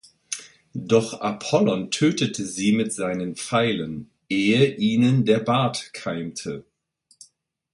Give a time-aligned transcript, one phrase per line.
[0.73, 6.65] Doch Apollon tötete sie mit seinen Pfeilen, „ehe ihnen der Bart keimte“.